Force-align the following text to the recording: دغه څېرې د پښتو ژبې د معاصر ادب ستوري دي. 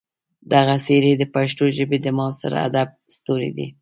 دغه 0.53 0.75
څېرې 0.85 1.13
د 1.17 1.23
پښتو 1.33 1.63
ژبې 1.77 1.97
د 2.01 2.07
معاصر 2.17 2.51
ادب 2.65 2.89
ستوري 3.15 3.49
دي. 3.57 3.67